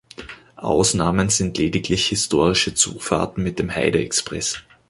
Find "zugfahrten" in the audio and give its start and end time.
2.73-3.43